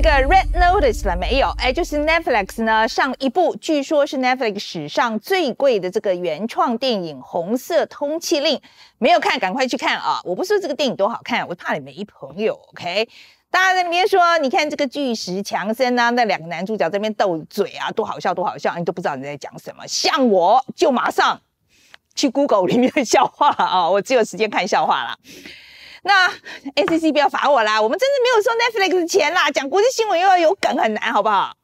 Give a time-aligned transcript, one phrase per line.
[0.00, 1.52] 这个 Red Notice 了没有？
[1.58, 8.56] 哎，就是 Netflix 呢上一部，据说是 Netflix 史上最贵的这个原创电影《红色通缉令》，
[8.98, 10.20] 没有看赶快去看啊！
[10.22, 12.54] 我不说这个电影多好看，我怕你没朋友。
[12.68, 13.08] OK，
[13.50, 19.84] 大家在那边说，你看这个巨石强森啊，那两个男主角在那边斗嘴啊，多好笑，多好笑，你都不知道你在讲什么。
[19.88, 21.40] 像我就马上
[22.14, 25.18] 去 Google 里面的笑话啊，我只有时间看笑话了。
[26.08, 26.26] 那
[26.74, 29.50] ACC 不要罚我啦，我们真的没有收 Netflix 的钱啦。
[29.50, 31.54] 讲国际新闻又要有梗，很难，好不好？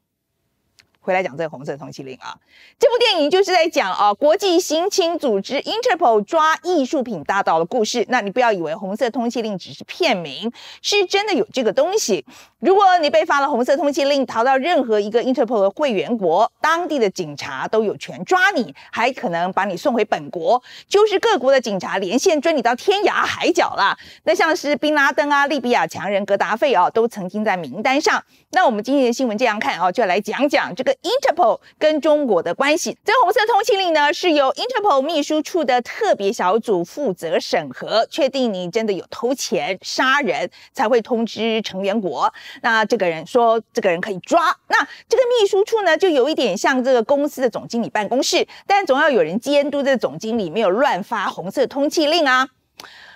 [1.01, 2.37] 回来讲这个红色通缉令啊，
[2.79, 8.05] 这部电影就是在讲啊，国际刑警组织 Interpol 抓艺术品大盗的故事。
[8.09, 12.25] 那你不要以为红色通缉令只是片名，是真的有这个东西。
[12.65, 23.95] 如果你被发了红色通缉令，逃到任何一个 Interpol 的会员国，当地的警察都有权抓你，还可能把你送回本国，就是各国的警察连线追你到天涯海角啦。
[24.23, 28.25] 那像是宾拉登啊、利比亚强人格达费啊，都曾经在名单上。
[28.53, 32.97] 那我们今天的新闻这样看啊，就来讲讲这个 Interpol 跟中国的关系。
[33.05, 42.33] 这个红色通缉令呢，是由 Interpol 秘书处的特别小组负责审核，确定你真的有偷钱、杀人，才会通知成员国。
[42.63, 44.57] 那这个人说，这个人可以抓。
[44.69, 44.77] 那
[45.09, 52.49] 这个秘书处呢，就有一点像这个公司的总经理办公室，但总要有人监督这个总经理没有乱发红色通缉令啊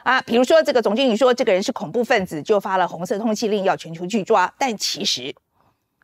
[0.05, 0.21] 啊！
[0.23, 4.53] 比如说，这个总经理说这个人是恐怖分子，就发了红色通缉令，要全球去抓。
[4.59, 5.35] 但其实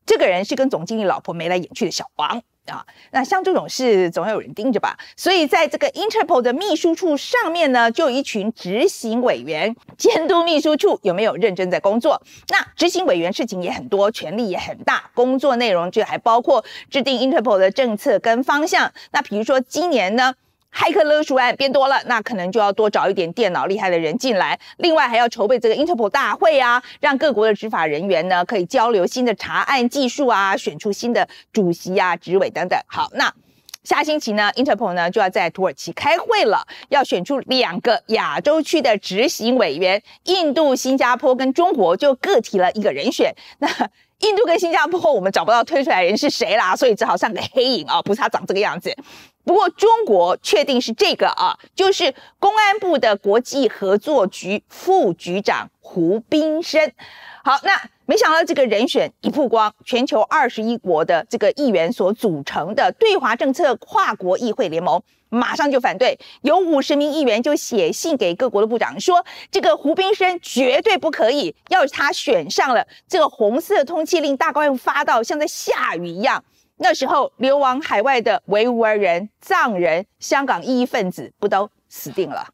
[0.05, 2.43] 这个人是跟总经理老婆眉来眼去的小王。
[2.67, 12.23] 啊，那像这种事总要有人盯着吧，所以在这个 Interpol 的秘书处上面呢，就有一群执行委员监督秘书处有没有认真在工作。
[12.49, 18.93] 那执行委员事情也很多，权力也很大，工作内容就还包括制定 Interpol 的政策跟方向。
[19.13, 20.35] 那比如说今年呢？
[20.75, 24.59] 骇客勒索案变多了，那可能就要多找一点电脑厉害的人进来。
[24.79, 32.77] 另外还要筹备这个 Interpol 大会啊，让各国的执法人员呢可以交流新的查案技术啊，选出新的主席啊、执委等等。
[32.89, 33.33] 好，那
[33.85, 43.33] 下星期呢，Interpol 呢就要在土耳其开会了，要选出两个亚洲区的执行委员，印度、新加坡跟中国就各提了一个人选。
[43.59, 43.69] 那
[44.21, 48.95] 印度跟新加坡我们找不到推出来人是谁啦，所以只好上个黑影啊，不是他长这个样子。
[49.45, 56.91] 不过中国确定是这个啊，就是公安部的国际合作局副局长胡斌生。
[57.45, 65.03] 好，那没想到这个人选一曝光，全球二十一国的这个议员所组成的对华政策跨国议会联盟，
[65.35, 76.43] 马上就反对，有五十名议员就写信给各国的部长说，这个胡斌生绝对不可以，要是他选上了，这个红色通缉令大概要发到像在下雨一样。
[76.77, 82.54] 那时候流亡海外的维吾尔人、藏人、香港异议分子不都死定了？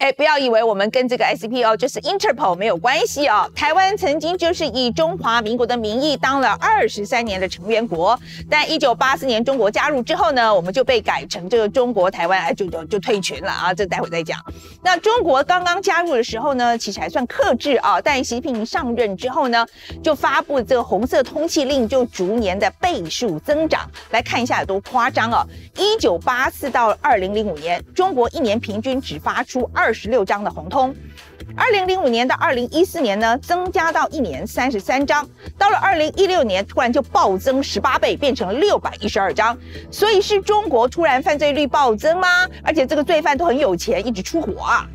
[0.00, 3.46] 哎，不要以为我们跟这个 SPO 就是 Interpol 没有关系哦。
[3.54, 8.18] 台湾曾经就是以中华民国的名义当了二十三年的成员国，
[8.48, 13.74] 但一九八四年中国加入之后呢，我们就被改成这个中国台湾，哎就就就退群了啊。
[13.74, 14.42] 这待会再讲。
[14.82, 19.66] 那中国刚刚加入的时候呢，其实还算克制啊，但习近平上任之后呢，
[20.02, 23.86] 就发布这个红色通缉令，就逐年的倍数增长。
[24.12, 25.46] 来看一下有多夸张哦。
[25.76, 29.89] 一九八四到二零零五年，中国一年平均只发出二。
[29.90, 30.94] 二十六张的红通，
[31.56, 35.28] 二零零五年到二零一四年呢，增加到一年三十三张，
[35.58, 39.58] 到了二零一六年，突然就暴增十八倍，变成了六百一十二张。
[39.90, 42.46] 所以是中国突然犯罪率暴增吗？
[42.62, 44.86] 而且这个罪犯都很有钱，一直出火啊，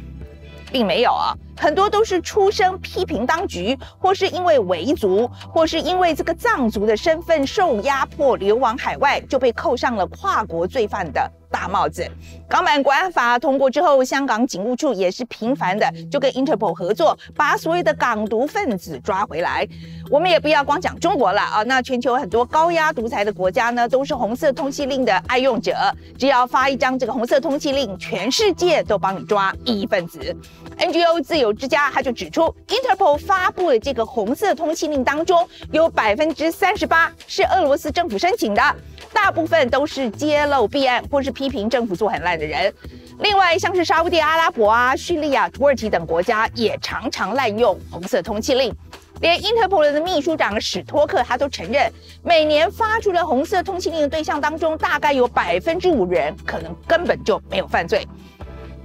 [0.71, 11.29] 并没有啊，很多都是出生批评当局，或是因为维族，或是因为这个藏族的身份受压迫流亡海外，就被扣上了跨国罪犯的。
[11.67, 12.05] 帽子，
[12.49, 19.67] 港版国安法通过之后，香港警务处也是频繁的就跟 Interpol 合作，把所谓的港独分子抓回来。
[20.11, 25.73] 我们也不要光讲中国了啊，那全球很多高压独裁的国家呢，都是红色通缉令的爱用者。
[26.17, 30.35] 只要发一张这个红色通缉令，全世界都帮你抓异议分子。
[30.77, 38.61] NGO 自由之家他就指出，Interpol 发布的这个红色通缉令当中，有百分之三十八是俄罗斯政府申请的。
[39.15, 42.71] 大部分都是揭露弊案或是批评政府做很烂的人。
[43.19, 48.75] 另外，像是沙地阿拉伯啊、叙利亚、土耳其等国家也常常滥用红色通缉令。
[49.21, 51.89] 连 Interpol 的秘书长史托克他都承认，
[52.21, 58.05] 每年发出的红色通缉令的对象当中，大概有百分之五人可能根本就没有犯罪。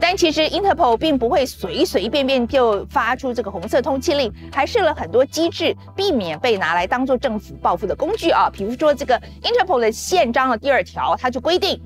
[0.00, 8.48] 但其实 Interpol 并不会随随便便就发出这个红色通缉令，还设了很多机制，避免被拿来当做政府报复的工具啊。
[8.50, 11.80] 比如说这个 Interpol 的宪章的第二条，它就规定，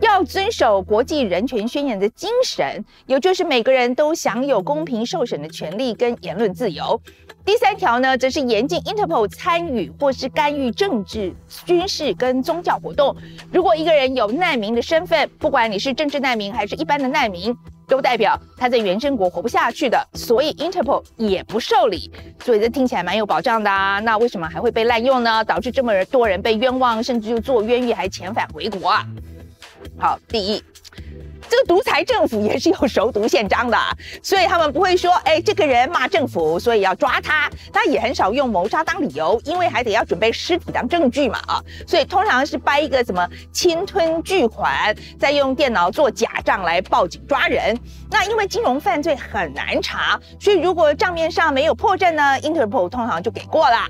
[0.00, 7.00] 要遵守国际人权宣言的精神，也就是每个人都享有公平受审的权利跟言论自由。
[7.44, 11.32] 第三条呢，则是严禁 Interpol 参与或是干预政治、
[11.64, 13.16] 军事跟宗教活动。
[13.52, 17.56] 如果一个人有难民的身份，不管你是政治难民还是一般的难民，
[17.88, 22.10] 都代表他在原生国活不下去的，所以 Interpol 也不受理。
[22.44, 23.98] 所以这听起来蛮有保障的啊。
[24.00, 25.42] 那为什么还会被滥用呢？
[25.44, 29.06] 导致这么多人被冤枉，甚至就坐冤狱还遣返回国啊？
[29.98, 30.62] 好，第一，
[31.48, 33.78] 这个独裁政府也是有熟读宪章的，
[34.22, 37.50] 所以他们不会说，哎，这个人骂政府，所以要抓他。
[37.72, 47.74] 他也很少用谋杀当理由，因为还得要准备尸体当证据嘛，啊，所以通常是掰一个什么侵吞巨款，再用电脑做假账来报警抓人。
[48.10, 53.86] 那因为金融犯罪很难查，所以如果账面上没有破绽呢，Interpol 通常就给过了。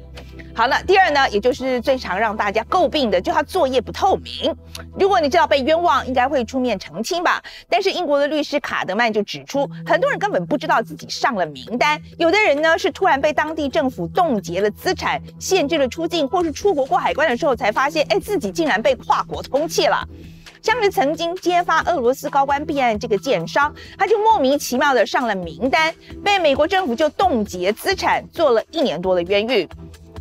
[0.57, 4.57] 好了，第二呢，也就是最常让大家诟病的，就他作业不透明。
[4.99, 7.43] 如果你知道被冤枉，应该会出面澄清吧？
[7.69, 20.09] 但是英国的律师卡德曼就指出，很多人根本不知道自己上了名单，有的人呢是突然被当地政府冻结了资产，限制了出境，或是出国过海关的时候才发现，哎，自己竟然被跨国通缉了。
[20.63, 25.95] 像是曾经揭发俄罗斯高官弊案这个建商，他就莫名其妙的上了名单，
[26.25, 29.69] 被美国政府就冻结资产，做了一年多的冤狱。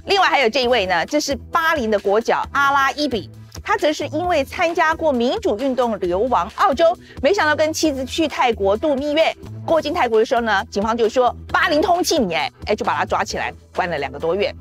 [0.05, 3.29] 另外还有这一位呢，这是巴林的国脚阿拉伊比，
[3.63, 9.35] 他则是因为参加过民主运动流亡澳洲，没想到跟妻子去泰国度蜜月，
[9.65, 14.53] 过境泰国的时候呢，警方就说巴林通缉你，哎哎，就把他抓起来关了两个多月，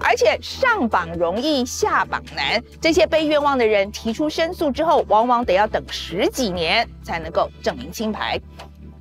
[0.00, 8.40] 而且上榜容易下榜难，这些被冤枉的人提出申诉之后，往往得要等十几年才能够证明清白。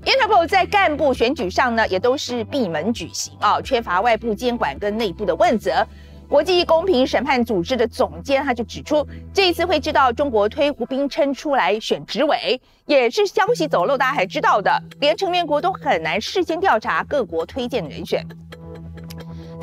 [0.05, 5.85] Interpol 在干部选举上呢，也都是闭门举行啊，缺乏外部监管跟内部的问责。
[6.29, 18.23] 国际公平审判组织的总监他就指出，这一次会知道中国推胡兵琛出来选执委，也是消息走漏，大家还知道的，连成员国都很难事先调查各国推荐人选。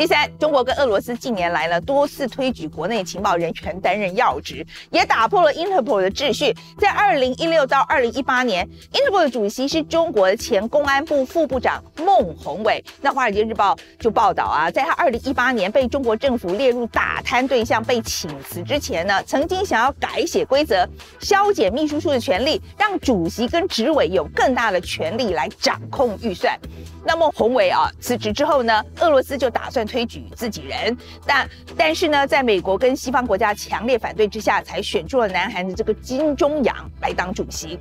[0.03, 6.53] 第三，中国跟俄罗斯近年来呢多次推举国内情报人员担任要职，也打破了 Interpol 的秩序。
[6.77, 12.85] 在二零一六到二零一八年，Interpol 的主席是中国的前公安部副部长孟宏伟。
[13.01, 20.85] 那《华尔街日报》就报道啊，在他二零一八年被中国政府列入打贪对象被请辞之前呢，曾经想要改写规则，
[21.21, 26.59] 削减秘书处的权力，让主席跟执委有更大的权力来掌控预算。
[27.05, 30.97] 那么宏伟啊辞职之后呢，俄罗斯就打算推举自己人，
[31.27, 31.47] 但
[31.77, 37.79] 但是呢，在美国跟西方国家强烈反对之下，才选出了南韩的这个金钟阳来当主席。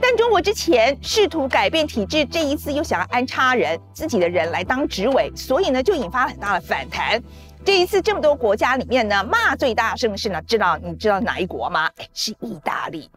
[0.00, 7.22] 但中国之前试图改变体制，这一次又想要安插人自己的人来当执委，所以呢，就引发了很大的反弹。
[7.64, 11.88] 这一次这么多国家里面呢，骂最大声的是呢，知道你知道哪一国吗？
[12.12, 13.08] 是意大利。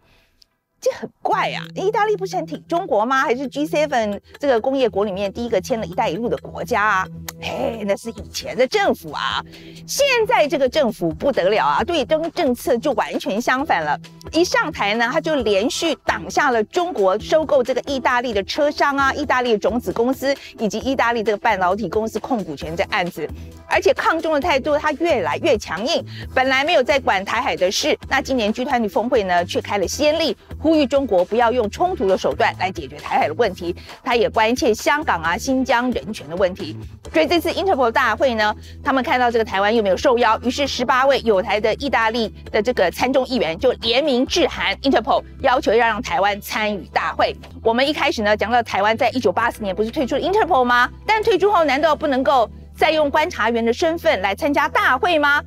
[0.85, 1.65] 这很怪啊！
[1.73, 3.23] 意大利不是很挺中国吗？
[3.23, 7.07] 还是 G7 这个工业国里面第一个签了一带一路的国家啊？
[7.41, 9.43] 嘿，那是以前的政府啊，
[9.87, 13.99] 现在这个政府不得了啊，对中政策就完全相反了。
[14.31, 23.27] 一上台呢，他就连续挡下了中国收购这个意大利的车商啊、意大利的种子公司以及意大利这个半导体公司控股权这案子，
[23.67, 26.05] 而且抗中的态度他越来越强硬。
[26.35, 30.75] 本来没有在管台海的事，那今年 G20 峰会呢，却开了先例，呼。
[30.75, 33.73] 呼吁中国不要用冲突的手段来解决台海的问题，
[34.03, 36.77] 他也关切香港啊、新疆人权的问题。
[37.13, 38.53] 所以这次 Interpol 大会呢，
[38.83, 47.33] 他们看到这个台湾又没有受邀，于是十八位有台的意大利的这个参众议员就联名致函 Interpol，要求要让台湾参与大会。
[47.63, 50.89] 我们一开始呢讲到台湾在一九八四年不是退出了 Interpol 吗？
[51.07, 55.41] 但退出后难道不能够再用观察员的身份来参加大会吗？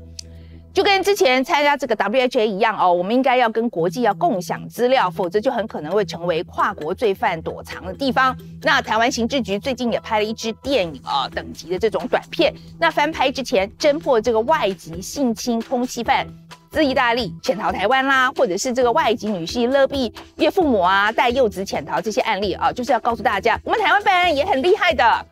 [0.74, 8.36] 就跟之前参加这个 WHA 一样哦，我们应该要跟国际要共享资料，否则就很可能会成为跨国罪犯躲藏的地方。
[8.62, 12.54] 那台湾刑制局最近也拍了一支电影啊，等级的这种短片。
[12.78, 16.24] 那翻拍之前侦破这个外籍性侵通缉犯
[16.70, 25.26] 自意大利潜逃台湾啦，或者是这个外籍女婿勒毙岳父母啊，带幼子潜逃这些案例啊，就是要告诉大家，我们台湾办案也很厉害的。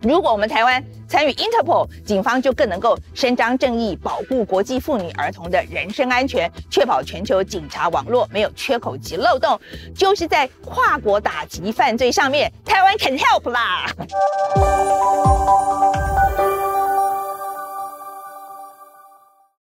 [0.00, 9.58] 如果我们台湾参与 Interpol，警方就更能够伸张正义，保护国际妇女儿童的人身安全，确保全球警察网络没有缺口及漏洞。
[9.96, 13.86] 就是在跨国打击犯罪上面，台湾 can help 啦。